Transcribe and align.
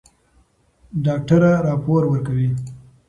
ډاکټره 1.05 1.51
راپور 1.67 2.01
ورکوي. 2.11 2.49